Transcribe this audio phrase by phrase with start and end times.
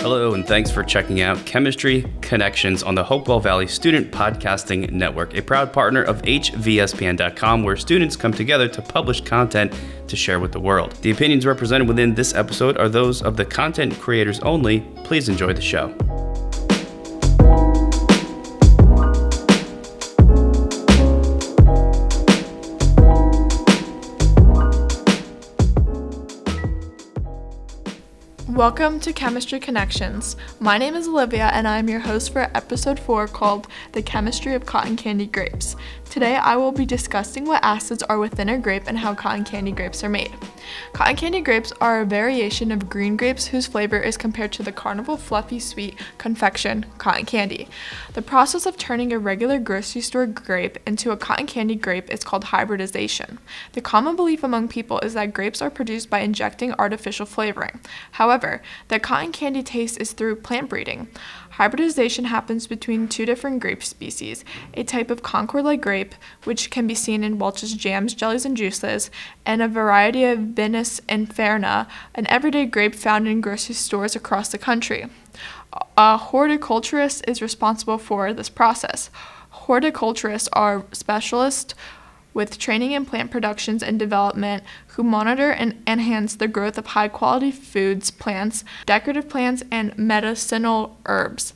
[0.00, 5.36] Hello, and thanks for checking out Chemistry Connections on the Hopewell Valley Student Podcasting Network,
[5.36, 9.74] a proud partner of HVSPN.com, where students come together to publish content
[10.06, 10.92] to share with the world.
[11.02, 14.80] The opinions represented within this episode are those of the content creators only.
[15.04, 15.94] Please enjoy the show.
[28.48, 30.34] Welcome to Chemistry Connections.
[30.58, 34.54] My name is Olivia, and I am your host for episode 4 called The Chemistry
[34.54, 35.76] of Cotton Candy Grapes.
[36.08, 39.72] Today, I will be discussing what acids are within a grape and how cotton candy
[39.72, 40.32] grapes are made.
[40.92, 44.72] Cotton candy grapes are a variation of green grapes whose flavor is compared to the
[44.72, 47.68] carnival fluffy sweet confection cotton candy.
[48.14, 52.24] The process of turning a regular grocery store grape into a cotton candy grape is
[52.24, 53.38] called hybridization.
[53.72, 57.80] The common belief among people is that grapes are produced by injecting artificial flavoring.
[58.12, 61.08] However, the cotton candy taste is through plant breeding.
[61.58, 66.86] Hybridization happens between two different grape species a type of Concord like grape, which can
[66.86, 69.10] be seen in Welch's jams, jellies, and juices,
[69.44, 74.56] and a variety of Vitis vinifera, an everyday grape found in grocery stores across the
[74.56, 75.06] country.
[75.96, 79.10] A horticulturist is responsible for this process.
[79.50, 81.74] Horticulturists are specialists
[82.38, 87.08] with training in plant productions and development who monitor and enhance the growth of high
[87.08, 91.52] quality foods, plants, decorative plants, and medicinal herbs.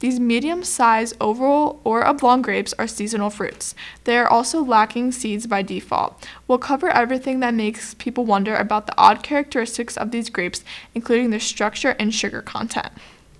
[0.00, 3.76] These medium sized oval or oblong grapes are seasonal fruits.
[4.02, 6.26] They are also lacking seeds by default.
[6.48, 10.64] We'll cover everything that makes people wonder about the odd characteristics of these grapes,
[10.96, 12.90] including their structure and sugar content.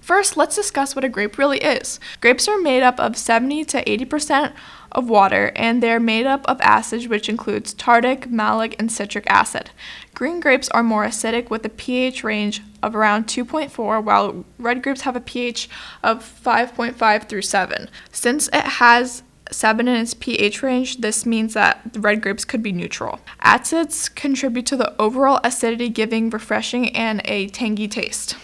[0.05, 1.99] First, let's discuss what a grape really is.
[2.21, 4.53] Grapes are made up of 70 to 80%
[4.93, 9.71] of water, and they're made up of acids, which includes tartar, malic, and citric acid.
[10.13, 15.01] Green grapes are more acidic with a pH range of around 2.4, while red grapes
[15.01, 15.71] have a pH
[16.03, 17.89] of 5.5 through 7.
[18.13, 22.73] Since it has 7 in its pH range, this means that red grapes could be
[22.73, 23.21] neutral.
[23.41, 28.37] Acids contribute to the overall acidity, giving refreshing and a tangy taste.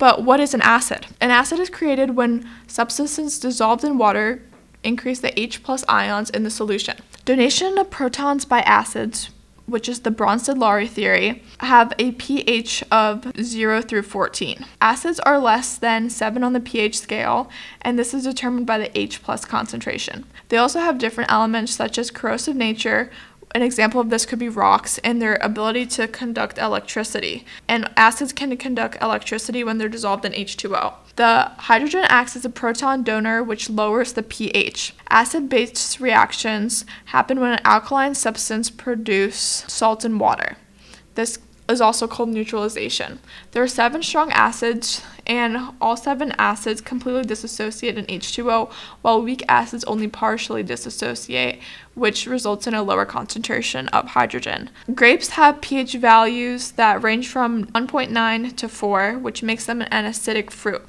[0.00, 1.06] But what is an acid?
[1.20, 4.42] An acid is created when substances dissolved in water
[4.82, 6.96] increase the H plus ions in the solution.
[7.26, 9.28] Donation of protons by acids,
[9.66, 14.64] which is the Bronsted-Lowry theory, have a pH of 0 through 14.
[14.80, 17.50] Acids are less than 7 on the pH scale,
[17.82, 20.24] and this is determined by the H plus concentration.
[20.48, 23.10] They also have different elements such as corrosive nature,
[23.52, 27.44] an example of this could be rocks and their ability to conduct electricity.
[27.66, 30.94] And acids can conduct electricity when they're dissolved in H2O.
[31.16, 34.94] The hydrogen acts as a proton donor, which lowers the pH.
[35.08, 40.56] Acid base reactions happen when an alkaline substance produces salt and water.
[41.16, 43.20] This is also called neutralization.
[43.52, 48.68] There are seven strong acids, and all seven acids completely dissociate in H2O,
[49.00, 51.60] while weak acids only partially dissociate,
[51.94, 54.70] which results in a lower concentration of hydrogen.
[54.92, 60.50] Grapes have pH values that range from 1.9 to 4, which makes them an acidic
[60.50, 60.82] fruit.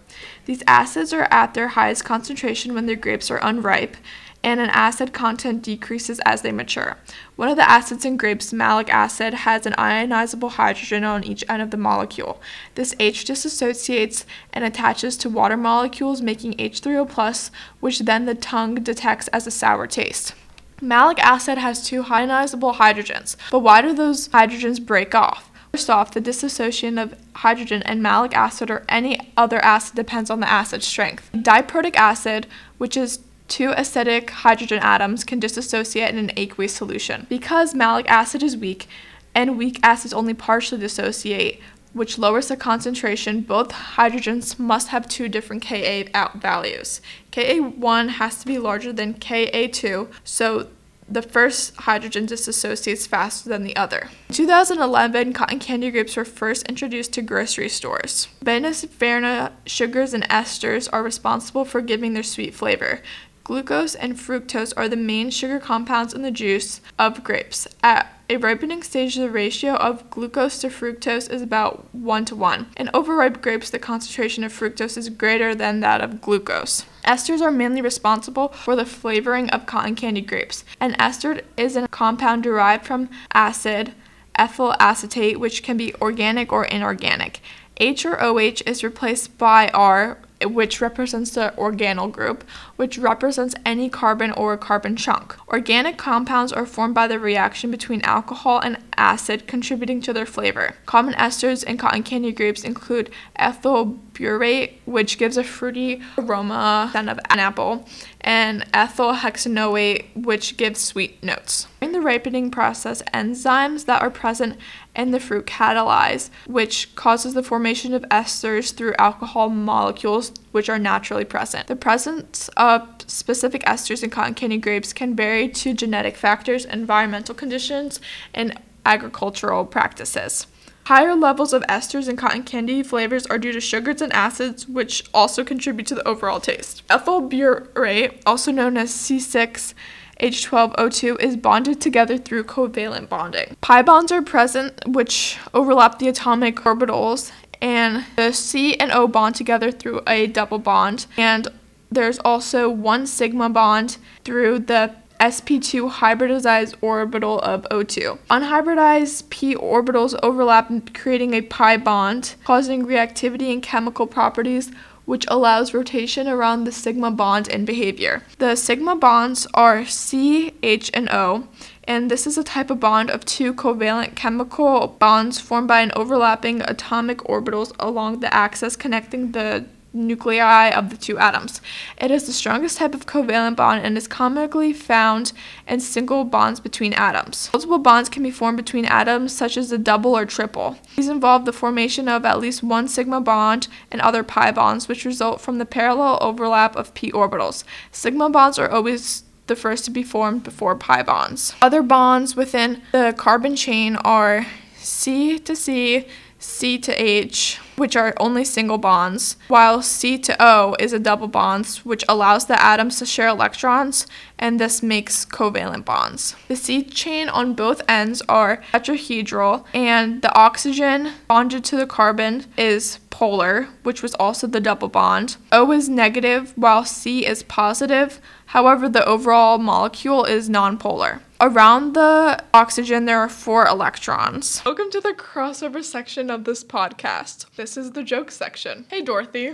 [0.46, 3.96] These acids are at their highest concentration when the grapes are unripe
[4.44, 6.98] and an acid content decreases as they mature.
[7.36, 11.62] One of the acids in grapes, malic acid, has an ionizable hydrogen on each end
[11.62, 12.42] of the molecule.
[12.76, 19.28] This H dissociates and attaches to water molecules, making H3O, which then the tongue detects
[19.30, 20.34] as a sour taste.
[20.82, 25.52] Malic acid has two ionizable hydrogens, but why do those hydrogens break off?
[25.72, 30.42] First off, the dissociation of hydrogen and malic acid or any other acid depends on
[30.42, 31.30] the acid strength.
[31.34, 32.48] Diprotic acid,
[32.78, 33.20] which is
[33.52, 37.28] two acidic hydrogen atoms can dissociate in an aqueous solution.
[37.30, 38.88] Because malic acid is weak
[39.36, 41.60] and weak acids only partially dissociate,
[41.92, 47.02] which lowers the concentration, both hydrogens must have two different Ka values.
[47.34, 50.68] Ka1 has to be larger than Ka2, so
[51.10, 54.10] the first hydrogen dissociates faster than the other.
[54.30, 58.30] In 2011, cotton candy grapes were first introduced to grocery stores.
[58.46, 63.02] Inferna sugars and esters are responsible for giving their sweet flavor.
[63.44, 67.68] Glucose and fructose are the main sugar compounds in the juice of grapes.
[67.84, 72.68] At a ripening stage, the ratio of glucose to fructose is about 1 to 1.
[72.78, 76.86] In overripe grapes, the concentration of fructose is greater than that of glucose.
[77.04, 80.64] Esters are mainly responsible for the flavoring of cotton candy grapes.
[80.80, 83.94] An ester is a compound derived from acid
[84.36, 87.42] ethyl acetate, which can be organic or inorganic.
[87.78, 92.44] H or OH is replaced by R which represents the organyl group,
[92.76, 95.36] which represents any carbon or carbon chunk.
[95.48, 100.76] Organic compounds are formed by the reaction between alcohol and acid, contributing to their flavor.
[100.86, 107.10] Common esters in cotton candy grapes include ethyl butyrate, which gives a fruity aroma than
[107.10, 107.88] of an apple,
[108.22, 111.68] and ethyl hexanoate, which gives sweet notes.
[111.80, 114.58] During the ripening process, enzymes that are present
[114.96, 120.78] in the fruit catalyze, which causes the formation of esters through alcohol molecules which are
[120.78, 121.68] naturally present.
[121.68, 127.34] The presence of specific esters in cotton candy grapes can vary to genetic factors, environmental
[127.34, 128.00] conditions,
[128.34, 130.48] and agricultural practices.
[130.86, 135.04] Higher levels of esters in cotton candy flavors are due to sugars and acids, which
[135.14, 136.82] also contribute to the overall taste.
[136.90, 139.74] Ethyl butyrate, also known as C6,
[140.20, 143.56] H12O2 is bonded together through covalent bonding.
[143.62, 147.32] Pi bonds are present, which overlap the atomic orbitals,
[147.62, 151.06] and the C and O bond together through a double bond.
[151.18, 151.48] And
[151.92, 158.18] there's also one sigma bond through the sp2 hybridized orbital of O2.
[158.30, 164.72] Unhybridized p orbitals overlap, creating a pi bond, causing reactivity and chemical properties
[165.06, 168.24] which allows rotation around the sigma bond in behavior.
[168.38, 171.48] The sigma bonds are C, H, and O,
[171.84, 175.92] and this is a type of bond of two covalent chemical bonds formed by an
[175.96, 181.62] overlapping atomic orbitals along the axis connecting the nuclei of the two atoms.
[181.98, 185.34] It is the strongest type of covalent bond and is commonly found
[185.68, 187.50] in single bonds between atoms.
[187.54, 190.78] Multiple bonds can be formed between atoms, such as a double or triple.
[190.96, 195.06] These involve the formation of at least one sigma bond and other pi bonds, which
[195.06, 197.64] result from the parallel overlap of p orbitals.
[197.92, 201.54] Sigma bonds are always the first to be formed before pi bonds.
[201.62, 204.46] Other bonds within the carbon chain are
[204.76, 206.08] C to C,
[206.40, 211.28] C to H, which are only single bonds, while C to O is a double
[211.28, 214.06] bond, which allows the atoms to share electrons,
[214.38, 216.36] and this makes covalent bonds.
[216.48, 222.46] The C chain on both ends are tetrahedral, and the oxygen bonded to the carbon
[222.56, 225.38] is polar, which was also the double bond.
[225.52, 228.20] O is negative, while C is positive.
[228.48, 231.20] However, the overall molecule is nonpolar.
[231.40, 234.64] Around the oxygen, there are four electrons.
[234.66, 237.46] Welcome to the crossover section of this podcast.
[237.58, 238.88] This is the joke section.
[238.90, 239.54] Hey, Dorothy.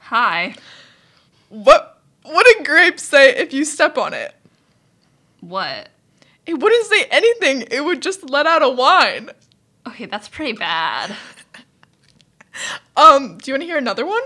[0.00, 0.54] Hi.
[1.48, 4.34] What what did grapes say if you step on it?
[5.40, 5.88] What?
[6.44, 7.62] It wouldn't say anything.
[7.70, 9.30] It would just let out a whine.
[9.86, 11.16] Okay, that's pretty bad.
[12.96, 14.22] Um, do you want to hear another one?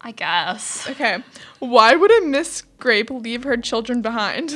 [0.00, 0.88] I guess.
[0.88, 1.18] Okay.
[1.58, 4.54] Why would a Miss Grape leave her children behind?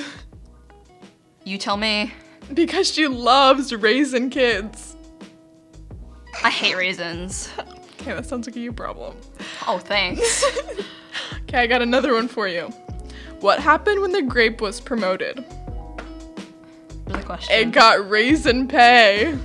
[1.44, 2.12] You tell me.
[2.52, 4.96] Because she loves raisin kids.
[6.42, 7.50] I hate raisins.
[8.00, 9.16] Okay, that sounds like a you problem.
[9.66, 10.44] Oh, thanks.
[11.50, 12.68] Okay, I got another one for you.
[13.40, 15.44] What happened when the grape was promoted?
[17.08, 17.56] A question.
[17.56, 19.36] It got raisin pay.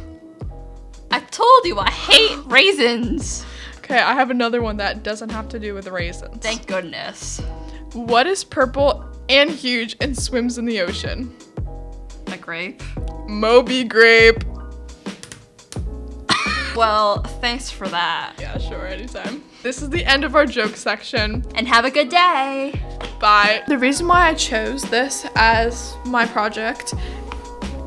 [1.12, 3.46] I told you I hate raisins.
[3.78, 6.38] Okay, I have another one that doesn't have to do with raisins.
[6.42, 7.40] Thank goodness.
[7.94, 11.36] What is purple and huge and swims in the ocean?
[12.28, 12.82] A grape.
[13.28, 14.44] Moby grape.
[16.76, 18.34] Well, thanks for that.
[18.38, 19.42] Yeah, sure, anytime.
[19.64, 21.46] This is the end of our joke section.
[21.56, 22.74] And have a good day.
[23.22, 23.64] Bye.
[23.70, 26.94] The reason why I chose this as my project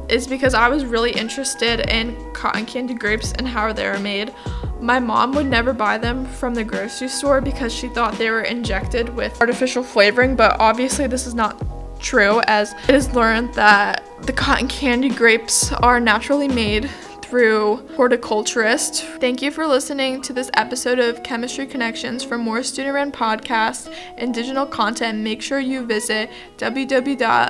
[0.09, 4.35] is because I was really interested in cotton candy grapes and how they are made.
[4.81, 8.43] My mom would never buy them from the grocery store because she thought they were
[8.43, 11.62] injected with artificial flavoring, but obviously this is not
[12.00, 16.88] true as it is learned that the cotton candy grapes are naturally made
[17.28, 19.04] through horticulturist.
[19.20, 22.25] Thank you for listening to this episode of Chemistry Connections.
[22.25, 27.49] For more student run podcasts and digital content, make sure you visit www.hvspn.com.